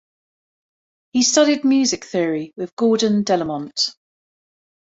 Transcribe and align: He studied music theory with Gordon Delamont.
He 1.11 1.21
studied 1.21 1.63
music 1.63 2.05
theory 2.05 2.53
with 2.57 2.75
Gordon 2.75 3.21
Delamont. 3.23 3.95